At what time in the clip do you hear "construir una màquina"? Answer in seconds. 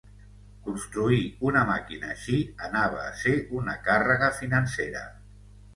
0.67-2.09